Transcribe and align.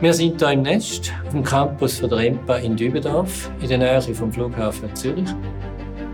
Wir 0.00 0.14
sind 0.14 0.40
hier 0.40 0.52
im 0.52 0.62
Nest, 0.62 1.12
auf 1.26 1.32
dem 1.32 1.42
Campus 1.42 1.98
von 1.98 2.08
der 2.08 2.20
EMPA 2.20 2.58
in 2.58 2.76
Dübendorf, 2.76 3.50
in 3.60 3.68
der 3.68 3.78
Nähe 3.78 4.00
vom 4.00 4.32
Flughafen 4.32 4.94
Zürich. 4.94 5.28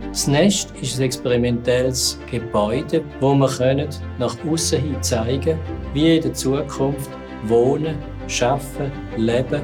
Das 0.09 0.27
Nest 0.27 0.73
ist 0.81 0.97
ein 0.97 1.03
experimentelles 1.03 2.19
Gebäude, 2.31 3.05
wo 3.21 3.35
wir 3.35 3.89
nach 4.19 4.37
außen 4.51 4.81
hin 4.81 5.03
zeigen 5.03 5.59
wie 5.93 6.17
in 6.17 6.23
der 6.23 6.33
Zukunft 6.33 7.11
Wohnen, 7.47 7.97
Schaffen, 8.27 8.91
Leben 9.19 9.61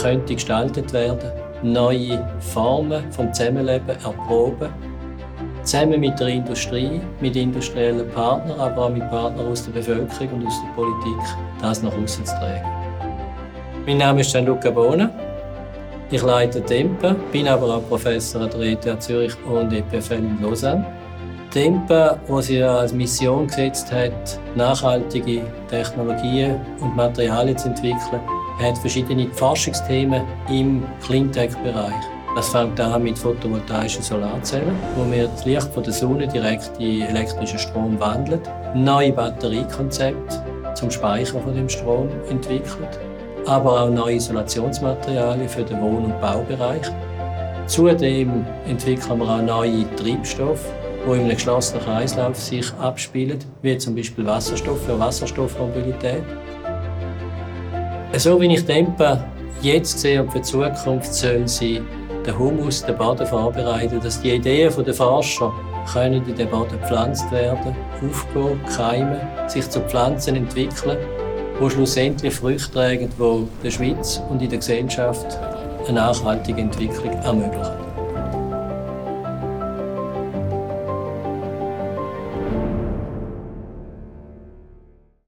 könnte 0.00 0.34
gestaltet 0.34 0.92
werden, 0.92 1.32
neue 1.64 2.24
Formen 2.38 3.10
vom 3.10 3.34
Zusammenleben 3.34 3.96
erproben, 4.04 4.68
zusammen 5.64 5.98
mit 5.98 6.20
der 6.20 6.28
Industrie, 6.28 7.00
mit 7.20 7.34
industriellen 7.34 8.08
Partnern, 8.10 8.60
aber 8.60 8.84
auch 8.84 8.90
mit 8.90 9.10
Partnern 9.10 9.48
aus 9.48 9.64
der 9.64 9.72
Bevölkerung 9.72 10.34
und 10.34 10.46
aus 10.46 10.62
der 10.62 10.80
Politik, 10.80 11.36
das 11.60 11.82
nach 11.82 11.92
außen 11.92 12.24
zu 12.24 12.34
tragen. 12.34 12.83
Mein 13.86 13.98
Name 13.98 14.22
ist 14.22 14.32
Gianluca 14.32 14.70
Bona. 14.70 15.10
Ich 16.10 16.22
leite 16.22 16.62
Tempe, 16.62 17.14
bin 17.30 17.46
aber 17.46 17.76
auch 17.76 17.86
Professor 17.86 18.40
an 18.40 18.50
der 18.50 18.60
ETH 18.62 19.02
Zürich 19.02 19.34
und 19.44 19.74
EPFL 19.74 20.14
in 20.14 20.40
Lausanne. 20.40 20.86
Tempe, 21.50 22.18
wo 22.26 22.40
sie 22.40 22.62
als 22.62 22.94
Mission 22.94 23.46
gesetzt 23.46 23.92
hat, 23.92 24.40
nachhaltige 24.54 25.42
Technologien 25.68 26.58
und 26.80 26.96
Materialien 26.96 27.58
zu 27.58 27.68
entwickeln, 27.68 28.22
hat 28.58 28.78
verschiedene 28.78 29.28
Forschungsthemen 29.32 30.22
im 30.48 30.82
Cleantech-Bereich. 31.04 32.04
Das 32.36 32.48
fängt 32.48 32.80
an 32.80 33.02
mit 33.02 33.18
photovoltaischen 33.18 34.02
Solarzellen, 34.02 34.74
wo 34.96 35.12
wir 35.12 35.28
das 35.28 35.44
Licht 35.44 35.74
von 35.74 35.82
der 35.82 35.92
Sonne 35.92 36.26
direkt 36.26 36.70
in 36.78 37.02
elektrischen 37.02 37.58
Strom 37.58 38.00
wandeln, 38.00 38.40
neue 38.74 39.12
Batteriekonzepte 39.12 40.42
zum 40.74 40.90
Speichern 40.90 41.42
von 41.42 41.54
dem 41.54 41.68
Strom 41.68 42.08
entwickelt, 42.30 42.98
aber 43.46 43.82
auch 43.82 43.90
neue 43.90 44.16
Isolationsmaterialien 44.16 45.48
für 45.48 45.62
den 45.62 45.80
Wohn- 45.80 46.04
und 46.04 46.20
Baubereich. 46.20 46.86
Zudem 47.66 48.44
entwickeln 48.68 49.18
wir 49.18 49.28
auch 49.28 49.42
neue 49.42 49.84
Treibstoffe, 49.96 50.66
die 51.06 51.10
in 51.10 51.20
einem 51.20 51.28
geschlossenen 51.30 51.82
Kreislauf 51.82 52.36
sich 52.36 52.72
abspielen, 52.74 53.38
wie 53.62 53.76
zum 53.78 53.94
Beispiel 53.94 54.26
Wasserstoff 54.26 54.84
für 54.84 54.98
Wasserstoffmobilität. 54.98 56.22
So 58.16 58.40
wie 58.40 58.54
ich 58.54 58.64
denke, 58.64 59.24
jetzt 59.60 59.98
sehe 59.98 60.22
und 60.22 60.30
für 60.30 60.38
die 60.38 60.44
Zukunft 60.44 61.12
sollen 61.12 61.48
sie 61.48 61.80
den 62.24 62.38
Humus, 62.38 62.84
den 62.84 62.96
Boden 62.96 63.26
vorbereiten, 63.26 64.00
dass 64.00 64.20
die 64.20 64.30
Ideen 64.30 64.72
der 64.84 64.94
Forscher 64.94 65.52
können 65.92 66.26
in 66.26 66.34
den 66.34 66.48
Boden 66.48 66.80
gepflanzt 66.80 67.30
werden, 67.30 67.74
aufgehen, 68.08 68.60
keimen, 68.76 69.20
sich 69.48 69.68
zu 69.68 69.80
Pflanzen 69.80 70.36
entwickeln, 70.36 70.98
die 71.60 71.70
schlussendlich 71.70 72.34
Früchte 72.34 72.72
tragen, 72.72 73.10
die 73.18 73.48
der 73.62 73.70
Schweiz 73.70 74.20
und 74.28 74.42
in 74.42 74.48
der 74.48 74.58
Gesellschaft 74.58 75.38
eine 75.86 75.92
nachhaltige 75.94 76.60
Entwicklung 76.60 77.12
ermöglichen. 77.22 77.83